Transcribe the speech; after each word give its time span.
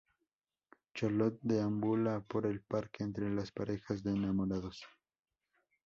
Charlot 0.95 1.37
deambula 1.43 2.21
por 2.21 2.47
el 2.47 2.59
parque 2.61 3.03
entre 3.03 3.29
las 3.29 3.51
parejas 3.51 4.01
de 4.01 4.09
enamorados. 4.13 4.83